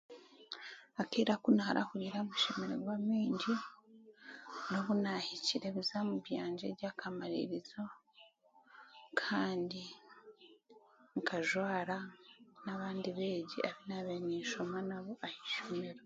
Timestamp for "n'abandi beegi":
12.63-13.59